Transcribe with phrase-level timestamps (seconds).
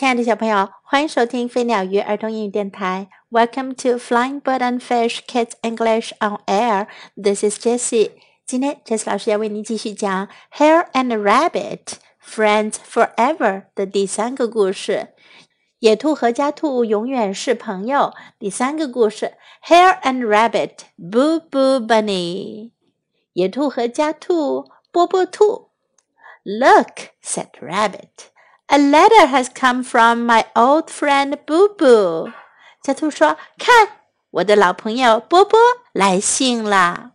[0.00, 3.08] 亲爱的小朋友，欢迎收听飞鸟鱼儿童英语电台。
[3.30, 6.86] Welcome to Flying Bird and Fish Kids English on Air.
[7.16, 8.10] This is Jessie.
[8.44, 10.28] 今天 Jessie 老师要为您继续讲《
[10.58, 15.14] Hare and Rabbit Friends Forever》的第三个故事。
[15.78, 18.12] 野兔和家兔永远是朋友。
[18.38, 19.32] 第三个故事：
[19.66, 22.72] Hare and Rabbit Boo Boo Bunny。
[23.32, 25.70] 野兔和家兔波波兔。
[26.44, 28.29] Look, said Rabbit.
[28.70, 32.32] A letter has come from my old friend Boo Boo。
[32.84, 33.88] 小兔说：“看，
[34.30, 35.58] 我的老朋友波波
[35.92, 37.12] 来信了。”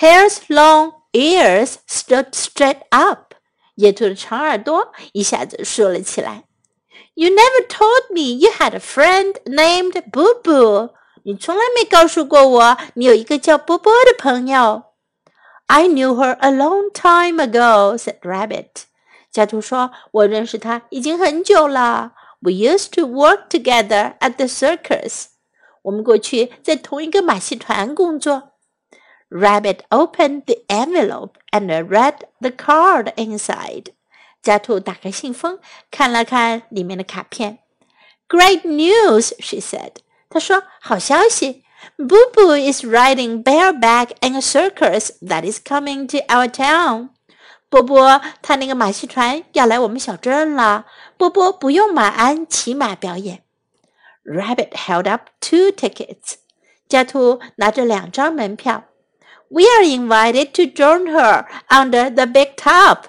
[0.00, 3.34] Hare's long ears stood straight up。
[3.76, 6.44] 野兔的长耳朵一下子竖了起来。
[7.14, 10.90] You never told me you had a friend named Boo Boo。
[11.24, 14.84] 你从来没告诉过我你有一个叫波波的朋友。
[15.66, 18.84] I knew her a long time ago," said Rabbit.
[19.33, 22.13] 家兔说：“我认识他已经很久了。
[22.39, 25.25] We used to work together at the circus。
[25.81, 28.51] 我们过去在同一个马戏团工作。”
[29.29, 33.87] Rabbit opened the envelope and read the card inside。
[34.43, 35.57] 家兔打开信封，
[35.89, 37.57] 看了看里面的卡片。
[38.29, 39.93] Great news, she said。
[40.29, 41.63] 她说：“好消息。”
[41.97, 47.09] Boo Boo is riding bareback in a circus that is coming to our town.
[47.73, 50.85] 波波，他那个马戏团要来我们小镇了。
[51.17, 53.41] 波波不用马鞍骑马表演。
[54.23, 56.35] Rabbit held up two tickets。
[56.87, 58.83] 家兔拿着两张门票。
[59.49, 63.05] We are invited to join her under the big top。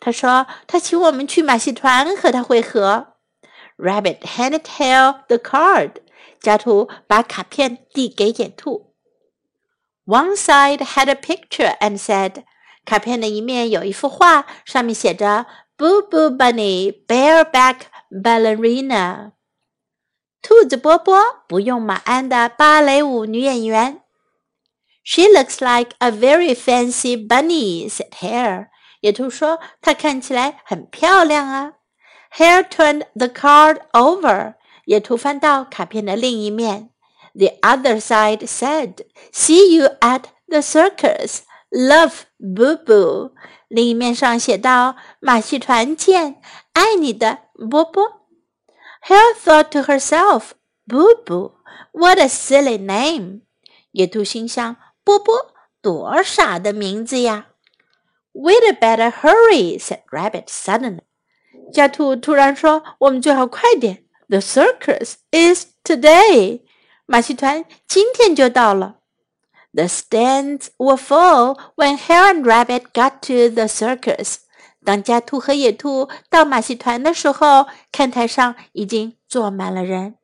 [0.00, 3.08] 他说他请我们去马戏团和他会合。
[3.76, 5.96] Rabbit handed her the card。
[6.40, 8.94] 家兔把卡片递给野兔。
[10.06, 12.44] One side had a picture and said.
[12.85, 15.45] 卡片的一面有一幅画，上面写着
[15.77, 19.31] “Boo Boo Bunny Bareback Ballerina”，
[20.41, 24.01] 兔子波波不用马鞍的芭蕾舞女演员。
[25.03, 28.67] She looks like a very fancy bunny," said Hare.
[29.01, 31.73] 野兔说：“她看起来很漂亮啊。”
[32.37, 34.53] Hare turned the card over.
[34.85, 36.89] 野兔翻到卡片的另一面。
[37.33, 41.39] The other side said, "See you at the circus."
[41.70, 43.32] Love Boo Boo，
[43.68, 46.40] 另一面上写道：“马戏团见，
[46.72, 47.40] 爱你的
[47.70, 48.28] 波波。”
[49.06, 50.50] Hare thought to herself,
[50.86, 51.52] "Boo Boo,
[51.92, 53.40] what a silly name!"
[53.92, 57.48] 野兔心想：“波波，多傻的名字呀！”
[58.32, 61.00] We'd better hurry," said Rabbit suddenly.
[61.72, 64.04] 家兔突然说：“我们最好快点。
[64.28, 66.62] The circus is today.
[67.06, 68.96] 马戏团今天就到了。”
[69.75, 74.37] The stands were full when Hare and Rabbit got to the circus.
[74.83, 80.15] 当家兔和野兔到马戏团的时候，看台上已经坐满了人。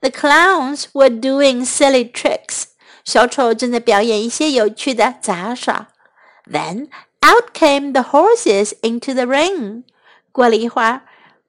[0.00, 2.64] The clowns were doing silly tricks.
[3.04, 5.88] 小丑正在表演一些有趣的杂耍。
[6.48, 6.88] Then
[7.24, 9.82] out came the horses into the ring.
[10.30, 11.02] 过了一会儿，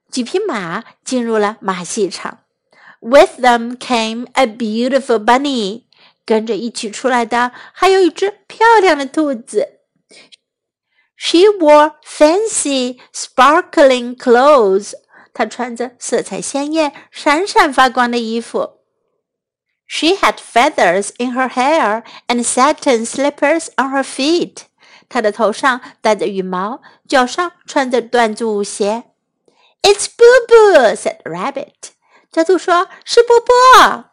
[0.09, 2.40] 几匹马进入了马戏场。
[3.02, 5.84] With them came a beautiful bunny.
[6.28, 9.78] 跟着一起出来的还有一只漂亮的兔子。
[11.16, 14.93] She wore fancy, sparkling clothes.
[15.33, 18.83] 她穿着色彩鲜艳、闪闪发光的衣服。
[19.87, 24.65] She had feathers in her hair and satin slippers on her feet.
[25.09, 29.05] 她的头上戴着羽毛，脚上穿着缎子舞鞋。
[29.81, 31.93] It's Boo Boo," said Rabbit.
[32.31, 34.10] 小兔说：“是波波。”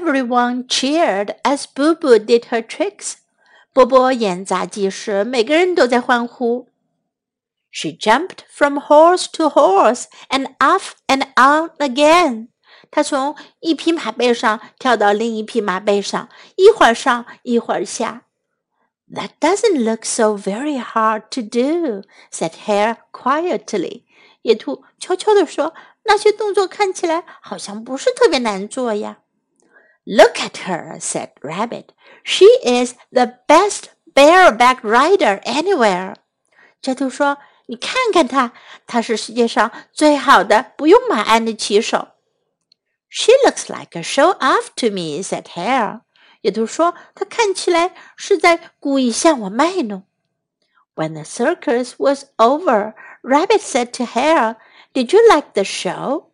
[0.00, 3.16] Everyone cheered as Boo Boo did her tricks.
[3.74, 6.70] 波波演杂技时，每个人都在欢呼。
[7.70, 12.48] She jumped from horse to horse and off and on again.
[12.90, 18.22] 她从一匹马背上跳到另一匹马背上，一会儿上，一会儿下。
[19.12, 24.04] That doesn't look so very hard to do," said Hare quietly.
[24.40, 29.18] 野兔悄悄地说：“那些动作看起来好像不是特别难做呀。”
[30.04, 31.92] Look at her, said Rabbit.
[32.22, 36.14] She is the best bareback rider anywhere.
[36.80, 38.52] 小兔说：“你看看她，
[38.86, 42.08] 她是世界上最好的不用马鞍的骑手。”
[43.10, 46.02] She looks like a show off to me, said Hare.
[46.42, 50.04] 野兔说：“她看起来是在故意向我卖弄。”
[50.94, 54.56] When the circus was over, Rabbit said to Hare,
[54.94, 56.26] "Did you like the show?"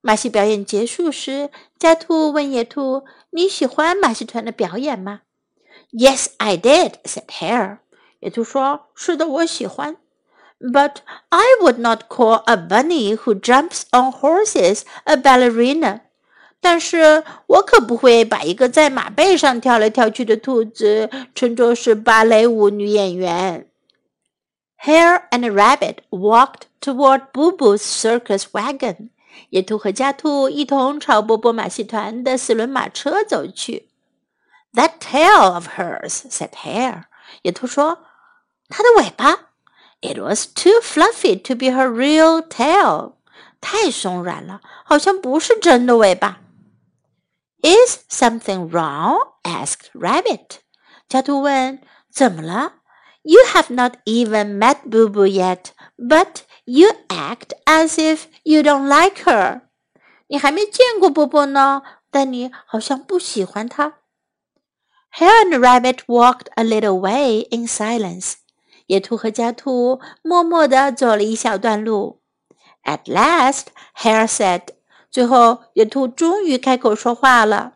[0.00, 7.78] 马戏表演结束时，家兔问野兔：“你喜欢马戏团的表演吗？”“Yes, I did,” said Hare.
[8.20, 9.96] 野兔说：“是的，我喜欢。”
[10.58, 10.96] But
[11.28, 16.00] I would not call a bunny who jumps on horses a ballerina.
[16.60, 23.68] 但是我可不会把一个在马背上跳来跳去的兔子称作是芭蕾舞女演员。
[24.82, 29.10] Hare and Rabbit walked toward Boo Boo's circus wagon.
[29.50, 33.88] 野兔和家兔一同朝波波马戏团的四轮马车走去。
[34.72, 37.04] That tail of hers," said Hare.
[37.42, 37.98] 野兔说：“
[38.68, 39.50] 它的尾巴。”
[40.02, 43.14] It was too fluffy to be her real tail.
[43.60, 46.40] 太松软了，好像不是真的尾巴。
[47.62, 49.32] Is something wrong?
[49.42, 50.58] asked Rabbit.
[51.08, 51.80] 小兔问：“
[52.12, 52.74] 怎么了？”
[53.22, 59.23] You have not even met Boo Boo yet, but you act as if you don't like
[59.25, 59.61] her.
[60.27, 63.95] 你还没见过波波呢，但你好像不喜欢她。
[65.17, 68.35] Hare and Rabbit walked a little way in silence.
[68.85, 72.21] 野兔和家兔默默地走了一小段路。
[72.83, 73.65] At last,
[73.97, 74.61] Hare said.
[75.09, 77.73] 最后，野兔终于开口说话了。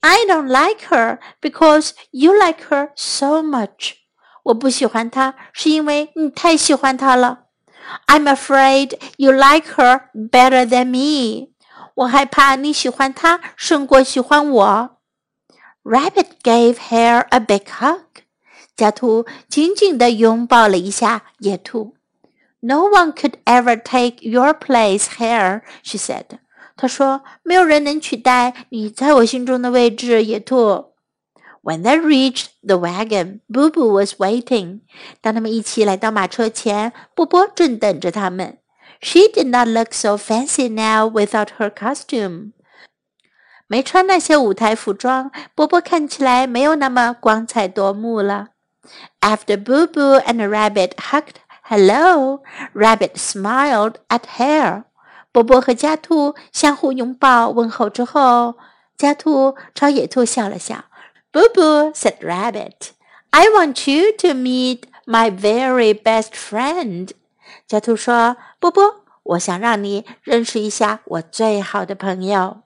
[0.00, 3.92] I don't like her because you like her so much.
[4.42, 7.41] 我不喜欢她，是因为你太喜欢她了。
[8.07, 11.49] I'm afraid you like her better than me.
[11.95, 14.97] 我害怕你喜欢她胜过喜欢我。
[15.83, 18.01] Rabbit gave Hare a big hug.
[18.75, 21.95] 家兔紧紧地拥抱了一下野兔。
[22.59, 26.25] No one could ever take your place here, she said.
[26.75, 30.90] 她说：“没有人能取代你在我心中的位置，野兔。”
[31.63, 34.81] When they reached the wagon, Boo Boo was waiting.
[35.21, 38.59] 当他们一起来到马车前，波波正等着他们。
[39.01, 42.53] She did not look so fancy now without her costume.
[43.67, 48.47] 没穿那些舞台服装，波波看起来没有那么光彩夺目了。
[49.19, 52.41] after Boo Boo and Rabbit hugged hello,
[52.73, 54.85] Rabbit smiled at Hare.
[55.33, 58.55] 波波和家兔相互拥抱问候之后，
[58.97, 60.85] 家兔朝野兔笑了笑。
[61.31, 62.91] Boo Boo said Rabbit,
[63.31, 67.11] "I want you to meet my very best friend."
[67.67, 72.61] 家兔说：“波波，我想让你认识一下我最好的朋友。”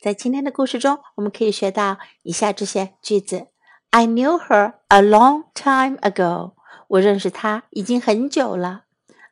[0.00, 3.48] 在今天的故事中，我们可以学到以下这些句子。
[3.90, 6.52] I knew her a long time ago.
[6.88, 8.84] 我认识她已经很久了。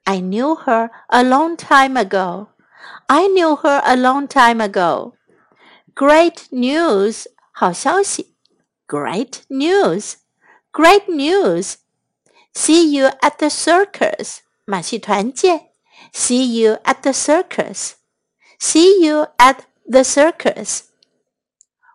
[0.04, 2.48] I knew her a long time ago.
[3.06, 5.12] I knew her a long time ago.
[5.94, 8.34] Great news，好消息。
[8.86, 10.14] Great news.
[10.72, 11.74] Great news.
[12.54, 14.38] See you at the circus.
[14.64, 15.70] 马戏团见。
[16.12, 17.92] See you at the circus.
[18.58, 19.60] See you at
[19.90, 20.84] the circus.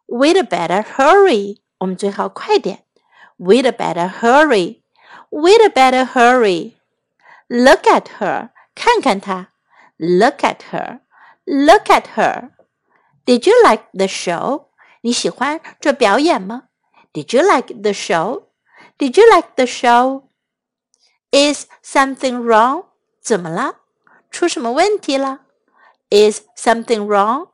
[0.08, 1.60] We'd better hurry.
[1.80, 2.84] 我们最好快点。
[3.38, 4.82] We'd better hurry.
[5.30, 6.74] We'd better hurry.
[7.48, 8.50] Look at her.
[8.76, 9.50] 看看她。
[9.98, 11.00] Look at her.
[11.46, 12.52] Look at her.
[13.28, 14.68] Did you like the show?
[15.02, 16.64] 你喜欢这表演吗？
[17.14, 18.44] Did you like the show?
[18.98, 20.24] Did you like the show?
[21.32, 22.86] Is something wrong?
[23.22, 23.78] 怎么了？
[24.32, 25.42] 出什么问题了？
[26.10, 27.50] Is something wrong?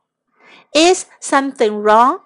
[0.72, 2.20] Is something wrong?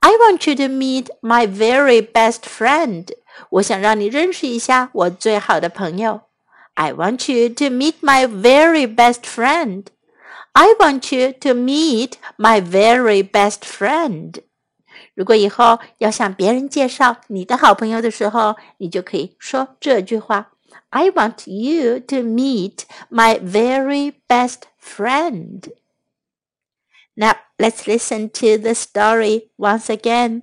[0.00, 3.08] I want you to meet my very best friend.
[3.50, 6.22] 我想让你认识一下我最好的朋友。
[6.74, 9.86] I want you to meet my very best friend.
[10.52, 14.42] I want you to meet my very best friend.
[15.14, 20.52] 如果以后要向别人介绍你的好朋友的时候，你就可以说这句话：
[20.90, 25.72] I want you to meet my very best friend.
[27.14, 30.42] Now let's listen to the story once again.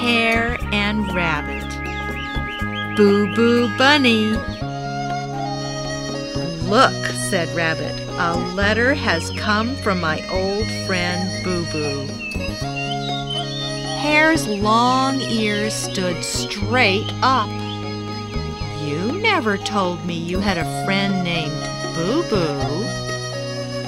[0.00, 1.66] Hare and Rabbit.
[2.96, 4.34] Boo Boo Bunny.
[6.71, 12.05] Look, said Rabbit, a letter has come from my old friend Boo Boo.
[13.99, 17.49] Hare's long ears stood straight up.
[18.85, 21.51] You never told me you had a friend named
[21.93, 22.85] Boo Boo.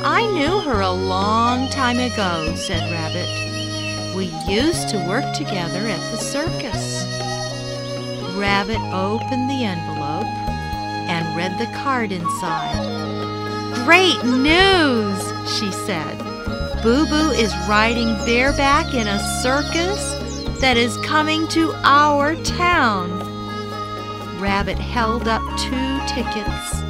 [0.03, 4.13] I knew her a long time ago, said Rabbit.
[4.13, 7.07] We used to work together at the circus.
[8.35, 9.92] Rabbit opened the envelope
[11.35, 12.75] read the card inside.
[13.85, 15.19] Great news,
[15.57, 16.17] she said.
[16.83, 20.15] Boo Boo is riding bareback in a circus
[20.59, 23.09] that is coming to our town.
[24.39, 26.81] Rabbit held up two tickets.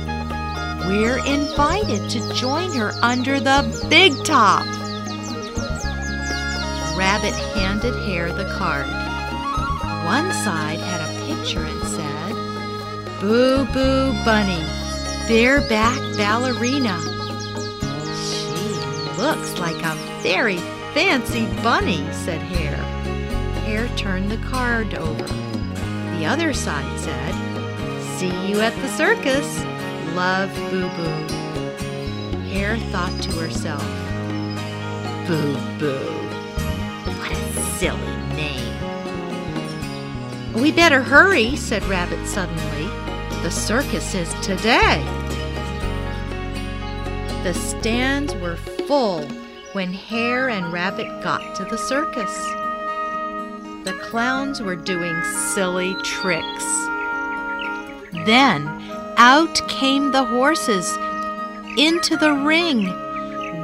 [0.87, 4.65] We're invited to join her under the big top.
[6.97, 8.87] Rabbit handed Hare the card.
[10.05, 12.42] One side had a picture and said,
[13.23, 14.61] Boo Boo Bunny,
[15.29, 16.99] bareback ballerina.
[18.19, 18.51] She
[19.17, 20.57] looks like a very
[20.93, 22.75] fancy bunny, said Hare.
[23.63, 25.23] Hare turned the card over.
[26.17, 27.33] The other side said,
[28.17, 29.63] See you at the circus.
[30.15, 31.27] Love Boo Boo.
[32.49, 33.81] Hare thought to herself,
[35.27, 35.97] Boo Boo.
[37.19, 37.35] What a
[37.77, 38.75] silly name.
[40.53, 43.02] We better hurry, said Rabbit suddenly.
[43.43, 45.03] The circus is today.
[47.43, 48.55] The stands were
[48.87, 49.27] full
[49.73, 52.33] when Hare and Rabbit got to the circus.
[53.83, 55.21] The clowns were doing
[55.53, 56.65] silly tricks.
[58.25, 58.65] Then
[59.17, 60.89] out came the horses
[61.77, 62.85] into the ring.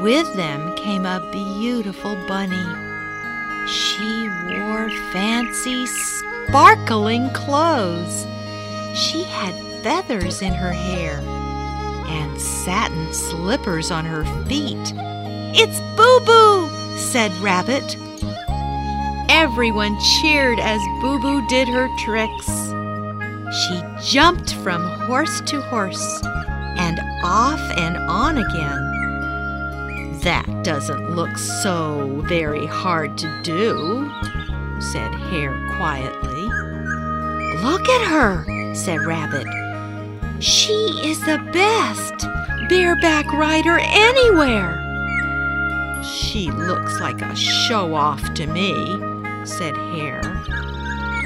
[0.01, 2.65] With them came a beautiful bunny.
[3.65, 8.27] She wore fancy, sparkling clothes.
[8.93, 11.19] She had feathers in her hair
[12.07, 14.93] and satin slippers on her feet.
[15.55, 17.95] It's Boo Boo, said Rabbit.
[19.29, 22.48] Everyone cheered as Boo Boo did her tricks.
[23.55, 23.81] She
[24.12, 26.21] jumped from horse to horse
[26.77, 30.19] and off and on again.
[30.21, 34.12] That doesn't look so very hard to do,
[34.79, 36.43] said Hare quietly.
[37.63, 39.48] Look at her, said Rabbit.
[40.39, 42.25] She is the best
[42.69, 44.86] bareback rider anywhere.
[46.03, 48.72] She looks like a show off to me,
[49.46, 50.22] said Hare.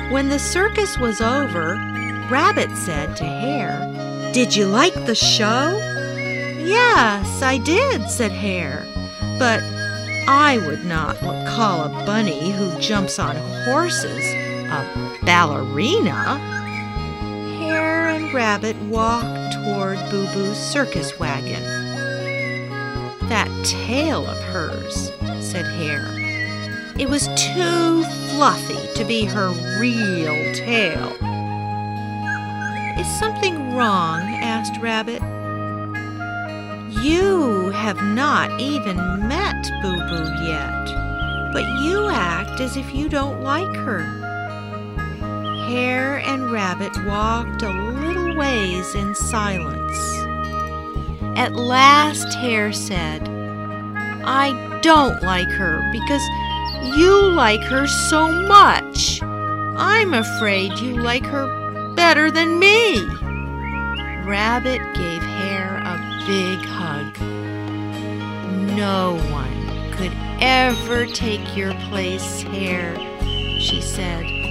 [0.10, 1.76] When the circus was over,
[2.30, 5.78] Rabbit said to Hare, Did you like the show?
[6.58, 8.84] Yes, I did, said Hare.
[9.38, 9.62] But
[10.28, 14.26] I would not call a bunny who jumps on horses
[14.74, 16.63] a ballerina.
[18.34, 21.62] Rabbit walked toward Boo Boo's circus wagon.
[23.30, 26.12] That tail of hers, said Hare.
[26.98, 29.50] It was too fluffy to be her
[29.80, 31.10] real tail.
[33.00, 34.22] Is something wrong?
[34.42, 35.22] asked Rabbit.
[37.04, 38.98] You have not even
[39.28, 44.23] met Boo Boo yet, but you act as if you don't like her.
[45.68, 49.98] Hare and Rabbit walked a little ways in silence.
[51.38, 53.28] At last, Hare said,
[54.26, 56.22] I don't like her because
[56.98, 59.22] you like her so much.
[59.24, 63.06] I'm afraid you like her better than me.
[64.26, 67.20] Rabbit gave Hare a big hug.
[68.76, 72.96] No one could ever take your place, Hare,
[73.60, 74.43] she said.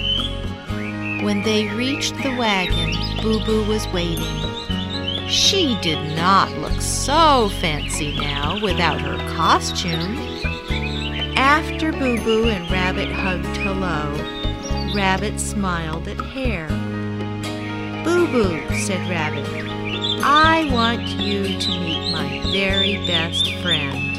[1.22, 5.28] When they reached the wagon, Boo Boo was waiting.
[5.28, 10.18] She did not look so fancy now without her costume.
[11.36, 14.12] After Boo Boo and Rabbit hugged hello,
[14.96, 16.66] Rabbit smiled at Hare.
[18.02, 19.46] Boo Boo, said Rabbit,
[20.24, 24.18] I want you to meet my very best friend.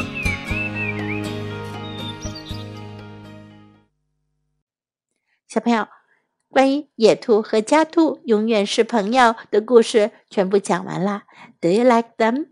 [5.50, 5.90] Chapelle
[6.54, 11.24] 关于野兔和家兔永远是朋友的故事全部讲完了。
[11.60, 12.46] Do you like them?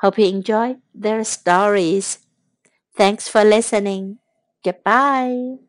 [0.00, 2.14] Hope you enjoy their stories.
[2.96, 4.16] Thanks for listening.
[4.62, 5.65] Goodbye.